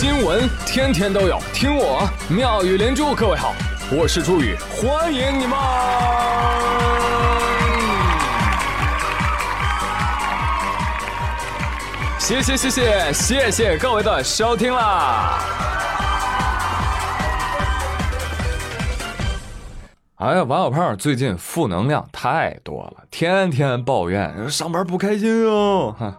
[0.00, 3.16] 新闻天天都有，听我妙语连珠。
[3.16, 3.52] 各位好，
[3.90, 5.58] 我是朱宇，欢迎你们！
[12.16, 15.40] 谢谢谢谢谢谢各位的收听啦！
[20.18, 25.92] 哎呀，王小胖最近负能量太多了，天天抱怨上班不开心哦。
[25.98, 26.14] 哼，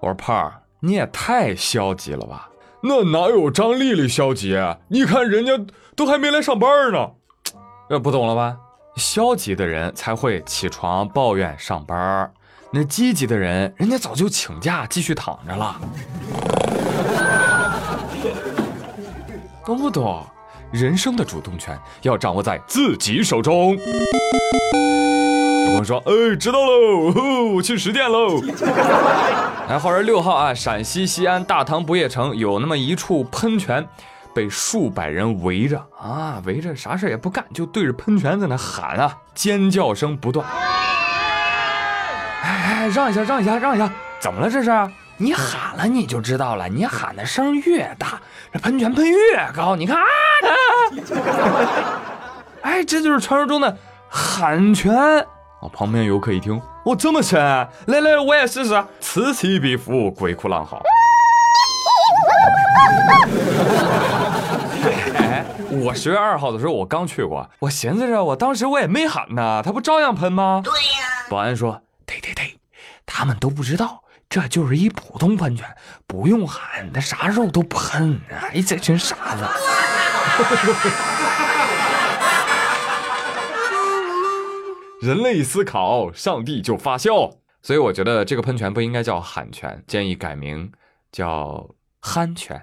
[0.00, 2.48] 我说胖儿，你也太消极了吧？
[2.80, 4.56] 那哪有张丽丽消极？
[4.88, 5.52] 你看人家
[5.96, 7.10] 都还没来上班呢，
[7.88, 8.56] 这不懂了吧？
[8.96, 12.32] 消极的人才会起床抱怨上班，
[12.72, 15.76] 那积极的人，人家早就请假继续躺着了，
[19.64, 20.24] 懂不懂？
[20.70, 23.76] 人生的主动权要掌握在自己手中。
[25.76, 27.12] 我说，哎，知道喽，
[27.54, 28.40] 我去十店喽。
[29.68, 33.86] 哎，话说六号啊，陕西西安大唐不夜城有那么一处喷泉，
[34.34, 40.46] 被数百人围着啊，围着啥事也不干，就对着喷泉在那喊啊，尖叫声不断。
[42.42, 44.70] 哎哎，让一下，让一下，让一下，怎么了这是？
[45.20, 48.20] 你喊了你就知道了，你喊的声越大，
[48.52, 49.16] 这喷泉喷越
[49.54, 49.74] 高。
[49.74, 50.04] 你看啊，
[52.62, 53.76] 哎，这就是传说中的
[54.08, 54.96] 喊泉。
[55.60, 55.66] 啊！
[55.72, 58.82] 旁边游客一听，哦，这么深，来来，我也试试。
[58.98, 60.80] 此起彼伏，鬼哭狼嚎。
[65.18, 65.44] 哎，
[65.84, 70.62] 我十月二号的时候，我刚去过，我寻思着，我当时我也没喊呢，他不照样喷吗？
[70.64, 71.26] 对呀。
[71.28, 72.58] 保安说，对对对，
[73.04, 75.66] 他们都不知道，这就是一普通喷泉，
[76.06, 78.18] 不用喊，他啥时候都喷。
[78.30, 79.44] 哎，这群傻子。
[85.00, 87.30] 人类思考，上帝就发笑。
[87.62, 90.70] 所以我觉得这个喷泉不应该叫喊泉，建议改名
[91.12, 91.68] 叫
[92.00, 92.60] 憨泉。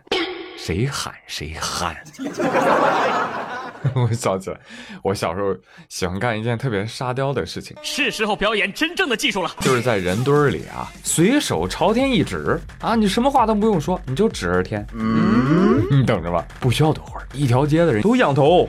[0.58, 1.95] 谁喊谁憨。
[3.94, 4.59] 我想起来，
[5.03, 5.56] 我小时候
[5.88, 7.78] 喜欢干一件特别沙雕的事情。
[7.84, 14.85] 是时候表演真正的技术了，就是在人堆里啊，随手朝天一指啊，你什么话都不用说，你就指着天。
[14.94, 18.68] 嗯，你等着吧，不需要多会儿，一条街的人都仰头。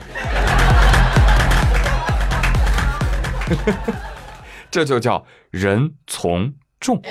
[4.69, 7.01] 这就叫人从众，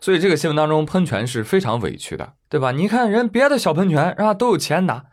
[0.00, 2.72] 所以这个新闻当中喷泉是非常委屈的，对吧？
[2.72, 5.06] 你看人别的小喷泉啊都有钱拿，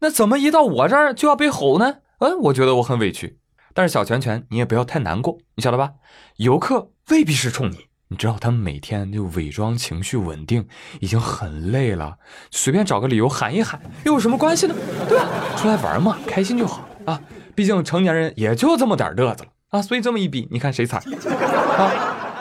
[0.00, 1.98] 那怎么一到我这儿就要被吼呢？
[2.18, 3.38] 嗯，我觉得我很委屈。
[3.72, 5.92] 但是小泉泉你也不要太难过，你晓得吧？
[6.36, 10.66] 游客未必是冲你，你知道他们每天就伪装情绪稳定，
[11.00, 12.16] 已经很累了，
[12.50, 14.74] 随便找个理由喊一喊又有什么关系呢？
[15.08, 15.28] 对吧？
[15.56, 17.20] 出来玩嘛，开心就好啊。
[17.54, 21.00] 毕竟成年人也就这么点乐子了啊，所以这么一比，你看谁惨
[21.78, 21.92] 啊？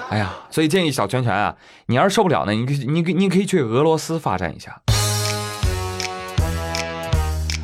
[0.10, 1.56] 哎呀，所以建议小拳拳啊，
[1.86, 4.82] 你要是受不了呢，你可你可你可以去俄罗斯发展一下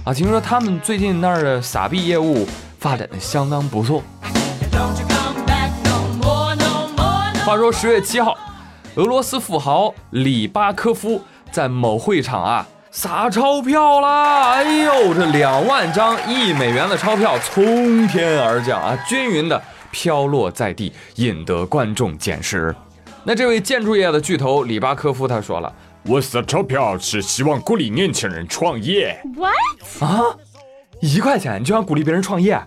[0.04, 0.14] 啊。
[0.14, 2.48] 听说他们最近那儿的傻币业务
[2.80, 4.04] 发展的相当不错。
[7.44, 8.38] 话说十月七号，
[8.96, 12.68] 俄罗斯富豪里巴科夫在某会场啊。
[12.96, 14.54] 撒钞票啦！
[14.54, 19.62] 哎呦，这两万张一美元的钞票从天而降啊，均匀的
[19.92, 22.74] 飘落在地，引得观众捡拾。
[23.26, 25.72] 那这位建筑业的巨头里巴科夫他说了
[26.08, 30.02] ：“我撒钞票是希望鼓励年轻人创业。” What？
[30.02, 30.24] 啊，
[31.02, 32.58] 一块钱你就想鼓励别人创业？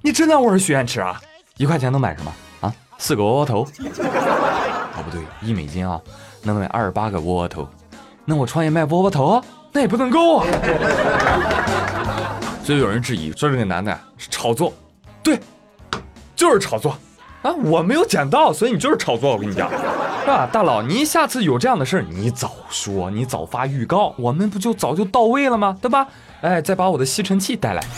[0.00, 1.20] 你真当我是许愿池啊？
[1.58, 2.74] 一块钱能买什么啊？
[2.96, 3.68] 四个窝窝头？
[3.68, 6.00] 哦，不对，一美金啊，
[6.42, 7.68] 能买二十八个窝窝头。
[8.24, 9.44] 那我创业卖窝窝头？
[9.74, 10.46] 那也不能够啊！
[12.62, 14.72] 所以有人质疑说这个男的是炒作，
[15.20, 15.40] 对，
[16.36, 16.96] 就是炒作
[17.42, 17.52] 啊！
[17.52, 19.32] 我没有捡到，所以你就是炒作。
[19.32, 19.76] 我跟你讲，是
[20.28, 20.80] 吧，大佬？
[20.80, 25.76] 你下次有这样的事儿，你早说，你早发预告，我们不就早就到位了吗？
[25.82, 26.06] 对吧？
[26.42, 27.82] 哎，再把我的吸尘器带来，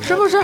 [0.00, 0.40] 是不是？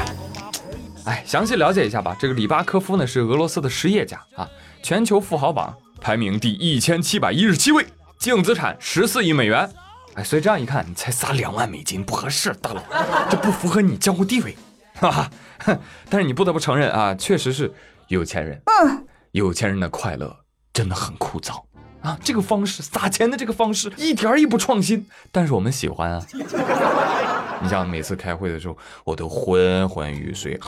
[1.05, 2.17] 哎，详细了解一下吧。
[2.19, 4.49] 这个里巴科夫呢是俄罗斯的实业家啊，
[4.83, 5.73] 全球富豪榜。
[6.05, 7.87] 排名第一千七百一十七位，
[8.19, 9.71] 净资产十四亿美元。
[10.17, 12.83] 哎，所以这样一看，你才撒两万美金不合适，大佬，
[13.31, 14.55] 这不符合你江湖地位，
[15.01, 15.31] 哈哈。
[16.11, 17.73] 但是你不得不承认啊，确实是
[18.09, 18.61] 有钱人。
[18.67, 20.37] 嗯，有钱人的快乐
[20.75, 21.63] 真的很枯燥
[22.03, 22.19] 啊。
[22.23, 26.23] 这个方式撒钱的这个方式一点也不创新，但是我们喜欢啊。
[27.65, 30.61] 你像每次开会的时候，我都昏昏欲睡。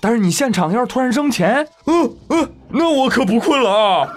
[0.00, 4.08] 但是你现场要是突然扔钱，嗯嗯，那我可不困了啊！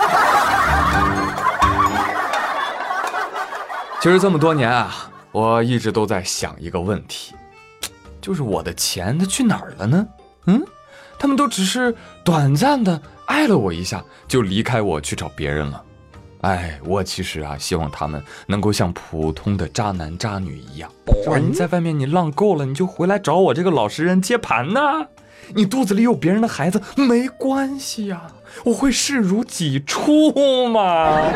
[4.01, 7.36] 其实这么多年啊，我一直都在想一个问题，
[8.22, 10.07] 就是我的钱它去哪儿了呢？
[10.48, 10.63] 嗯，
[11.18, 15.84] 他们都只是短暂的爱了我一下就离开我去找别人了。
[16.42, 20.90] 哎，我其实啊，希望他们能够像普通的渣男渣女一样，
[21.24, 21.38] 是吧？
[21.38, 25.06] 你在外面你浪够了，你就回来找我这个老实人接盘呐。
[25.53, 28.21] 你肚子里有别人的孩子没关系呀，
[28.63, 31.21] 我会视如己出嘛。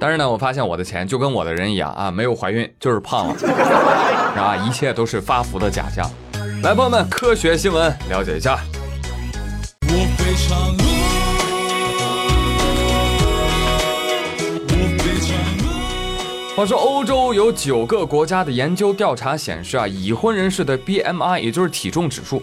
[0.00, 3.46] 但是呢，我发现我的钱就跟我的人一样啊，没有怀孕就是胖了，是
[4.38, 4.56] 吧？
[4.56, 6.08] 一切都是发福的假象。
[6.62, 8.58] 来，朋友们，科学新闻了解一下。
[16.58, 22.42] 话说，欧洲有九个国家的研究调查显示啊，已婚人士的 BMI，也就是体重指数，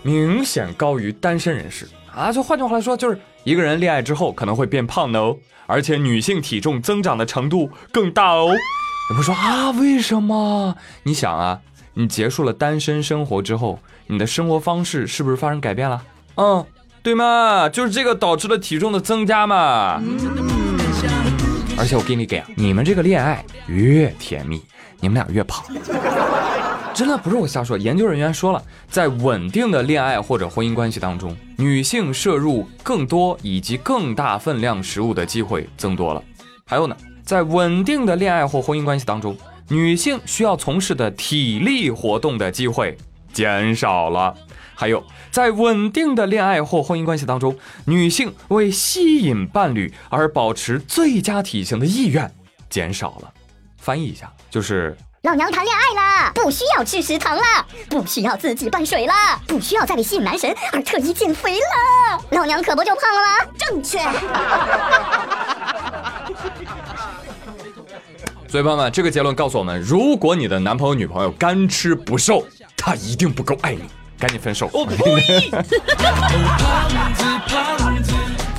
[0.00, 2.30] 明显高于单身人士啊。
[2.30, 8.46] 就换句话来说，就是一个人恋爱之后可能会变胖的哦，而且女性体重增长的程度更大哦。
[8.46, 10.76] 有朋友说啊，为什么？
[11.02, 11.58] 你想啊，
[11.94, 16.00] 你结束了单身生活之后，你的生活方式是不是发生改变了？
[16.36, 16.64] 嗯，
[17.02, 17.68] 对吗？
[17.68, 20.00] 就是这个导致了体重的增加嘛。
[21.78, 24.60] 而且我给你讲，你们这个恋爱越甜蜜，
[24.98, 25.64] 你们俩越胖。
[26.92, 28.60] 真的不是我瞎说，研究人员说了，
[28.90, 36.20] 在稳定的恋爱或者婚姻关系当中，女性摄入更多以及更大分量食物的机会增多了。
[36.66, 39.36] 还有呢，在稳定的恋爱或婚姻关系当中，
[39.68, 42.98] 女性需要从事的体力活动的机会
[43.32, 44.34] 减少了。
[44.80, 45.02] 还有，
[45.32, 52.32] 在稳定的恋爱或婚姻关系当中，女性为吸引伴侣而保持最佳体型的意愿
[52.70, 53.32] 减少了。
[53.76, 57.42] 翻译一下，就是老娘谈恋爱了，不需要吃食堂了，
[57.90, 59.12] 不需要自己拌水了，
[59.48, 63.26] 不需要再为吸引男神而特意减肥了，老娘可不就胖了吗？
[63.58, 63.98] 正确。
[68.46, 72.46] 所以朋友们，这个结论告诉我们：如果你的男朋友、女朋友干吃不瘦，
[72.76, 73.82] 他一定不够爱你。
[74.18, 74.68] 赶紧分手！
[74.72, 75.50] 我呸！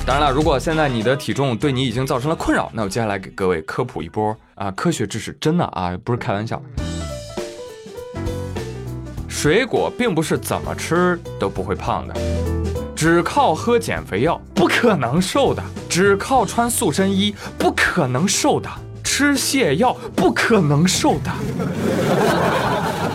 [0.06, 6.60] 当然了，如果现在你的体重对你已经造成了困扰，那我接下来给各位科普一波啊，科学知识，真的啊，不是开玩笑。
[9.28, 12.14] 水果并不是怎么吃都不会胖的，
[12.96, 18.68] 只靠喝减肥药不可能瘦的，只靠穿塑身衣不可能瘦的，
[19.20, 21.30] 吃泻药不可能瘦的。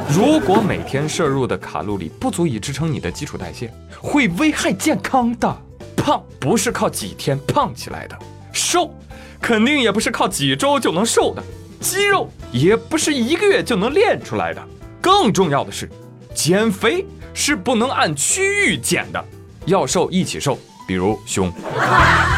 [0.07, 5.57] 如果每天摄入的卡路里不足以支撑你的基础代谢，会危害健康的。
[5.97, 8.15] 胖不是靠几天胖起来的，
[8.53, 8.93] 瘦
[9.41, 11.43] 肯定也不是靠几周就能瘦的，
[11.81, 14.61] 肌肉也不是一个月就能练出来的。
[15.01, 15.89] 更重要的是，
[16.35, 17.03] 减肥
[17.33, 19.25] 是不能按区域减的，
[19.65, 20.55] 要瘦一起瘦，
[20.87, 21.51] 比如胸。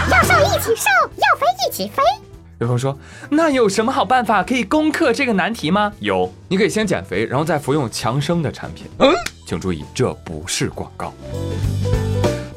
[0.10, 2.02] 要瘦一起瘦，要肥一起肥。
[2.60, 2.98] 有朋友说
[3.30, 8.88] ：“那有什么好办法可以攻克这个难题吗？”有，你可以先减肥，然后再服用强生的产品。
[8.98, 9.14] 嗯，
[9.46, 11.14] 请注意，这不是广告。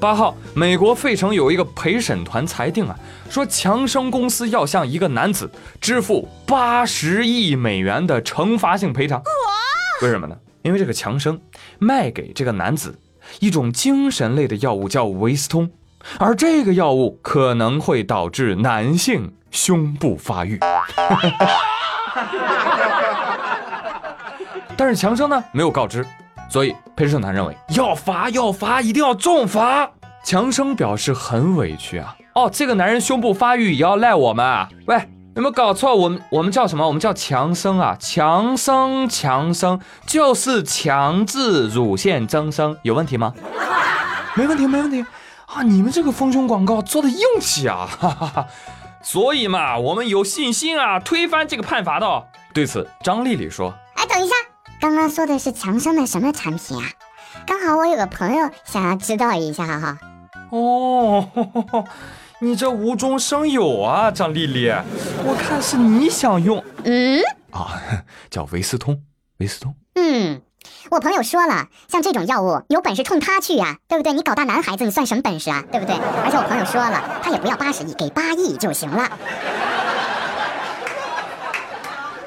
[0.00, 2.98] 八号，美国费城有一个陪审团裁定啊，
[3.28, 5.50] 说强生公司要向一个男子
[5.82, 9.22] 支付八十亿美元的惩罚性赔偿。
[10.00, 10.34] 为什么呢？
[10.62, 11.38] 因为这个强生
[11.78, 12.98] 卖给这个男子
[13.40, 15.70] 一种精神类的药物，叫维斯通，
[16.18, 19.34] 而这个药物可能会导致男性。
[19.50, 20.58] 胸部发育，
[24.76, 26.06] 但是强生呢没有告知，
[26.48, 29.90] 所以陪审团认为要罚要罚，一定要重罚。
[30.22, 34.68] 强生表示很委屈啊，哦，这个男人胸部发育也要赖我们啊？
[34.86, 34.96] 喂，
[35.34, 35.94] 有没有搞错？
[35.94, 36.86] 我们我们叫什么？
[36.86, 43.32] 我们叫强生啊，强生强生就是强制乳腺增生，有问题吗？
[44.34, 45.04] 没问题没问题
[45.46, 45.62] 啊！
[45.62, 47.88] 你们这个丰胸广告做的硬气啊！
[47.98, 48.46] 哈哈哈。
[49.02, 52.26] 所以嘛，我们有信心啊，推翻这个判罚的。
[52.52, 54.34] 对此，张丽丽说：“哎，等一下，
[54.80, 56.84] 刚刚说的是强生的什么产品啊？
[57.46, 59.98] 刚好我有个朋友想要知道一下哈。”
[60.50, 61.28] 哦，
[62.40, 64.68] 你这无中生有啊，张丽丽，
[65.24, 66.62] 我看是你想用。
[66.84, 67.20] 嗯？
[67.52, 67.80] 啊，
[68.28, 69.02] 叫维斯通，
[69.38, 69.74] 维斯通。
[69.94, 70.42] 嗯。
[70.90, 74.12] 我朋友说了，像这种药物，有本事冲他去呀，对不对？
[74.12, 75.94] 你搞大男孩子，你算什么本事啊，对不对？
[76.24, 79.08] 而且我朋友说了，他也不要八十亿，给八亿就行了。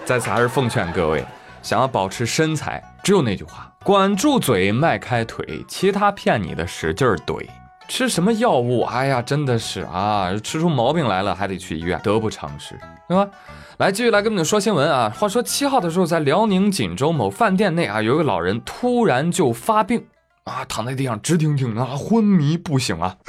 [0.05, 1.25] 在此还是奉劝各位，
[1.61, 7.45] 想要保持身材，只有那句话：管住嘴，迈开腿，其他骗你的使劲怼。
[7.89, 8.83] 吃什么药物？
[8.83, 13.29] 哎呀，真的是啊，吃出毛病来了还得去医院，得不偿失，对吧？
[13.77, 15.09] 来，继续来跟你们说新闻啊！
[15.09, 20.05] 话说七号的时候，在辽宁锦州某饭店内啊，有一个老人突然就发病
[20.45, 23.17] 啊，躺在地上直挺挺的，昏迷不醒啊！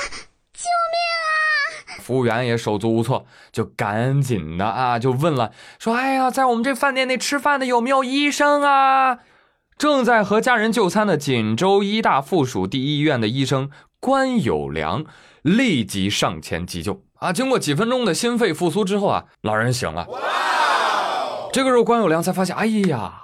[0.52, 2.00] 救命啊！
[2.00, 9.18] 服务员也手足无措，就赶紧的啊，就问了，说：“哎呀，在我们这饭店内吃饭的有没有医生啊？”
[9.76, 15.04] 正在和家人就餐的锦州医大附属第一医院的医生关友良
[15.42, 17.32] 立即上前急救啊！
[17.32, 20.06] 经过几分钟的心肺复苏之后啊，老人醒了。
[21.54, 23.14] 这个时候，关有良才发现，哎呀，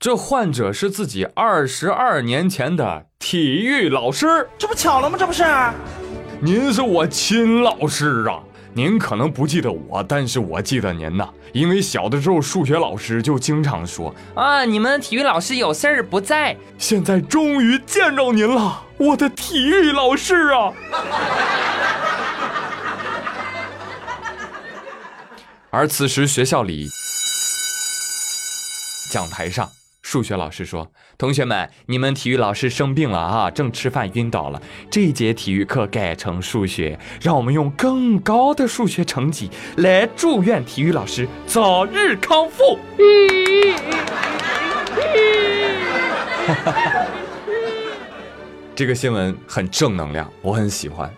[0.00, 4.48] 这患者是自己二十二年前的体育老师。
[4.58, 5.16] 这不巧了吗？
[5.16, 5.44] 这不是？
[6.40, 8.40] 您是我亲老师啊！
[8.72, 16.56] 您可能不记得我，但是我记得您呐，因为小的时候数学老师就经常说啊，你们体育老师有事儿不在。
[16.76, 20.72] 现在终于见着您了，我的体育老师啊！
[25.74, 26.88] 而此时学校里
[29.10, 29.68] 讲台上。
[30.02, 34.62] 数学老师说：“同学们，你们体育老师生病了啊，正吃饭晕倒了。
[34.88, 42.78] 这节体育课改成数学，让我们用更高的数学成绩来祝愿体育老师早日康复。
[48.76, 51.12] 这个新闻很正能量，我很喜欢。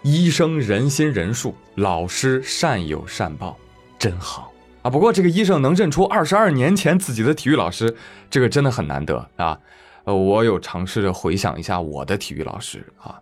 [0.00, 3.58] 医生仁心仁术，老师善有善报，
[3.98, 4.52] 真好。
[4.82, 7.96] 啊，不过这个医生能认出二十二年前自己的体育老师，
[8.30, 9.58] 这个真的很难得啊。
[10.04, 13.20] 呃，我有尝试着回想一下我的体育老师啊，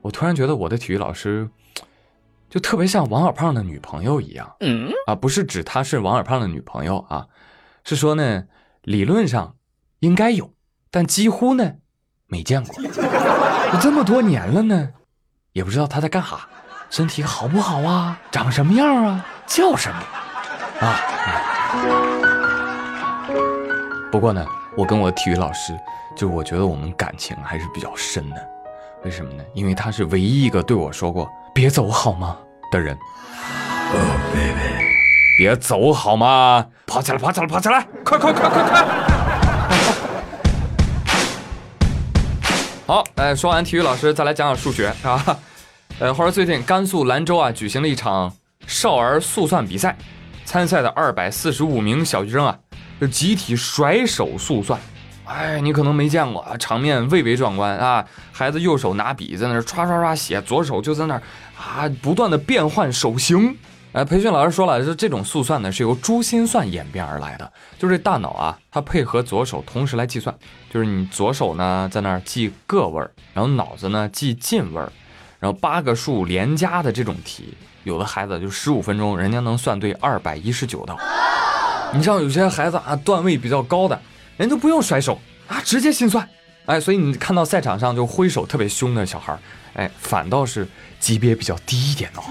[0.00, 1.50] 我突然觉得我的体育老师
[2.48, 4.54] 就特别像王小胖的女朋友一样。
[4.60, 7.26] 嗯，啊，不是指她是王小胖的女朋友啊，
[7.84, 8.44] 是说呢，
[8.82, 9.56] 理论上
[9.98, 10.54] 应该有，
[10.90, 11.72] 但几乎呢
[12.28, 12.82] 没见过。
[13.82, 14.90] 这么多年了呢，
[15.52, 16.48] 也不知道他在干哈，
[16.88, 18.20] 身体好不好啊？
[18.30, 19.26] 长什么样啊？
[19.54, 19.96] 叫什么？
[20.80, 20.98] 啊，
[24.10, 24.42] 不过呢，
[24.74, 25.78] 我跟我体育老师，
[26.16, 28.36] 就我觉得我们感情还是比较深的。
[29.04, 29.44] 为什么呢？
[29.52, 32.38] 因为他是唯一一个对我说过“别走好吗”
[32.72, 32.96] 的人。
[35.36, 36.66] 别走好吗？
[36.86, 37.86] 跑起来，跑起来，跑起来！
[38.02, 38.86] 快快快快快！
[42.86, 45.38] 好，哎，说完体育老师，再来讲讲数学啊。
[45.98, 48.32] 呃，话说最近甘肃兰州啊，举行了一场
[48.66, 49.96] 少儿速算比赛。
[50.44, 52.58] 参赛的二百四十五名小学生啊，
[53.00, 54.78] 就集体甩手速算。
[55.24, 58.04] 哎，你可能没见过啊，场面蔚为壮观啊！
[58.32, 61.22] 孩子右手拿笔在那儿刷刷刷写，左手就在那儿
[61.56, 63.56] 啊，不断的变换手型。
[63.92, 70.34] 哎，培训老师说了，就这种速算呢是由珠心算演变而来的，就是大脑啊，它配合左手同时来计算，
[70.70, 74.92] 就是你左手呢在那儿记个位儿，然后脑子呢记进位儿，
[75.38, 77.54] 然后八个数连加的这种题。
[77.84, 80.98] 有的孩子就十五分钟，人家能算对二百一十九道。
[81.94, 84.00] 你像有些孩子啊，段位比较高的，
[84.36, 86.26] 人都不用甩手啊，直接心算。
[86.66, 89.36] 哎，所以你看到赛场上就挥手特别凶的小孩，
[89.74, 90.66] 哎，反倒是
[91.00, 92.22] 级别比较低一点哦。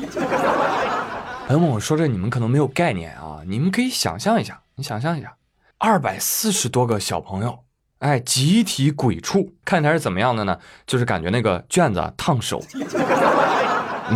[1.47, 5.35] 朋友们，我说这你们可能没有概念啊，你们可以想象一下，你想象一下，
[5.77, 7.59] 二百四十多个小朋友，
[7.99, 10.57] 哎，集体鬼畜，看起来是怎么样的呢？
[10.87, 12.97] 就是感觉那个卷子烫手， 你知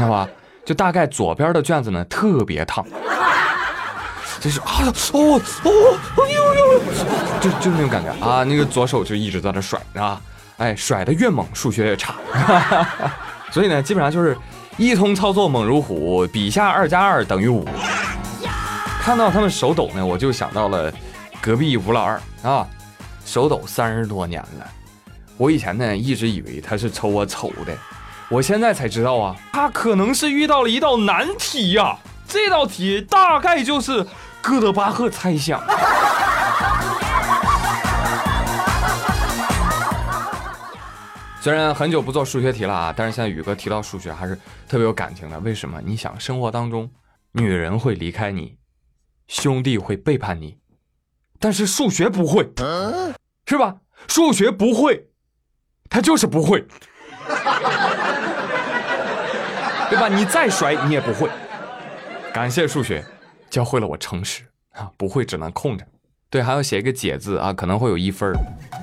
[0.02, 0.28] 道吧？
[0.66, 2.84] 就大概左边的卷子呢特别烫，
[4.40, 4.82] 就是啊
[5.14, 6.82] 哦哦哎呦呦，
[7.40, 8.12] 就就那种感觉。
[8.26, 10.20] 啊，那个左手就一直在那甩啊，
[10.58, 12.16] 哎甩的越猛数学越差，
[13.52, 14.36] 所以呢基本上就是
[14.78, 17.64] 一通操作猛如虎，笔下二加二等于五。
[19.00, 20.92] 看到他们手抖呢，我就想到了
[21.40, 22.20] 隔壁吴老二。
[22.42, 22.68] 啊，
[23.24, 24.68] 手抖三十多年了，
[25.38, 27.78] 我以前呢一直以为他是瞅我丑的。
[28.30, 31.98] 我现在才知道啊，他可能是遇到了一道难题呀。
[32.28, 34.06] 这道题大概就是
[34.42, 35.62] 哥德巴赫猜想。
[41.40, 44.36] 虽然很久不做数学题了啊，但是现在宇哥提到数学还是
[44.68, 45.40] 特别有感情的。
[45.42, 45.80] 为什么？
[45.86, 46.90] 你想，生活当中，
[47.34, 48.56] 女人会离开你，
[49.28, 50.58] 兄弟会背叛你，
[51.40, 52.50] 但是数学不会，
[53.46, 53.76] 是吧？
[54.08, 55.10] 数学不会，
[55.92, 56.66] 他就是不会。
[59.90, 60.08] 对吧？
[60.08, 61.30] 你再甩你也不会。
[62.34, 63.04] 感谢数学，
[63.50, 64.90] 教会了我诚实啊！
[64.98, 65.86] 不会只能空着。
[66.30, 68.34] 对，还要写一个解字啊，可能会有一分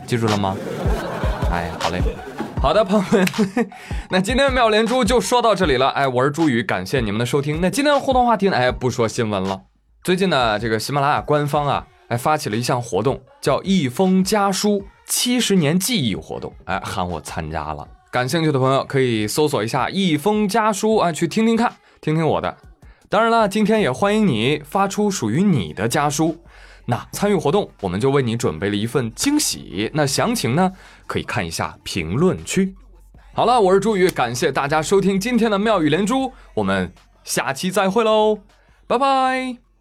[0.07, 0.57] 记住了吗？
[1.51, 2.01] 哎，好嘞，
[2.63, 3.27] 好的，朋友们，
[4.09, 5.89] 那今天妙连珠就说到这里了。
[5.91, 7.61] 哎，我是朱宇，感谢你们的收听。
[7.61, 8.57] 那今天的互动话题呢？
[8.57, 9.61] 哎，不说新闻了。
[10.03, 17.87] 最近呢，这个喜马拉雅官方啊，哎，发起了一项活动，叫一封家书七十年记忆活动，哎，喊我参加了。
[18.13, 22.55] 感兴趣的朋友可以搜索一下《一封家书》啊，去听听看，听听我的。
[23.09, 26.37] 当然了，今天也欢迎你发出属于你的家书。
[26.85, 29.91] 那参与活动，我们就为你准备了一份惊喜。
[29.95, 30.73] 那详情呢，
[31.07, 32.75] 可以看一下评论区。
[33.33, 36.93] 好了，我是朱宇，感谢大家收听今天的妙语连珠，我们
[37.25, 38.41] 下期再会喽，
[38.87, 39.72] 拜拜。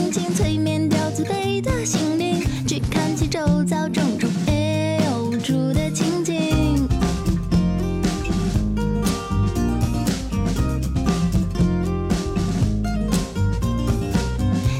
[0.00, 6.88] 心情，催眠掉自卑的心灵，去看清周遭种种哎呦出的情景。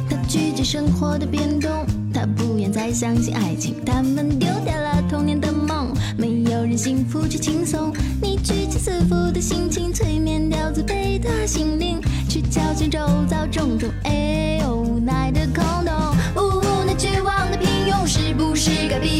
[0.09, 1.71] 他拒绝生活的变动，
[2.15, 7.93] 他不愿再相信爱情，他们丢掉了童年的梦，没有人幸福却轻松。
[8.23, 12.99] 你举起自负的心情，催眠掉自卑的心灵，去瞧见周
[13.29, 13.91] 遭种种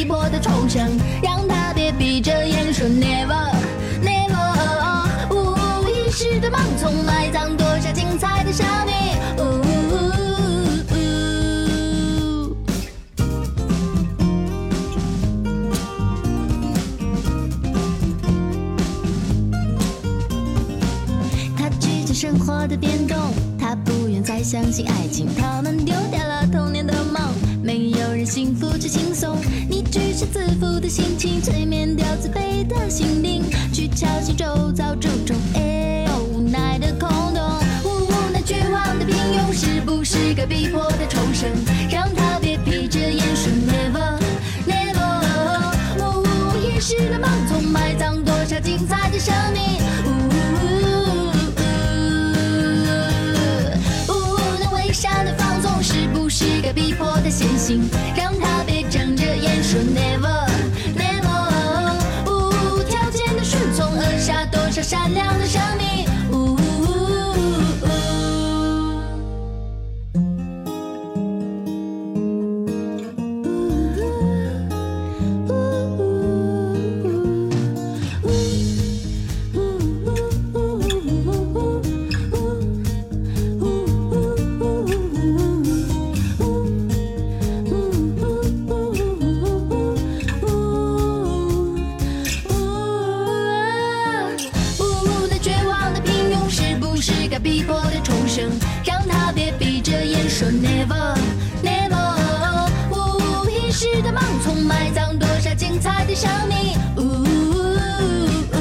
[0.01, 0.89] 逼迫的重生？
[1.23, 3.53] 让他别闭着眼说 never
[4.03, 5.29] never。
[5.29, 8.95] 无意识的盲从埋葬多少精彩的生命。
[21.59, 23.19] 他拒绝生活的变动，
[23.59, 27.21] 他不愿再相信爱情，他们丢掉了童年的梦，
[27.63, 29.37] 没有人幸福却轻松。
[30.61, 34.95] 你举起自负的心情，催眠掉自卑的心灵，去敲醒周遭
[106.11, 107.05] 的生命，呜呜
[107.53, 108.59] 呜。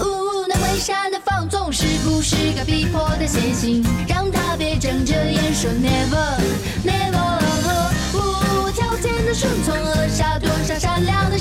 [0.00, 0.04] 呜呜，
[0.48, 6.40] 那伪善的放纵，是不是该逼迫的陷行，让他别睁着眼说 never
[6.84, 7.38] never，
[8.14, 11.38] 无条件的顺从扼杀多少善良的。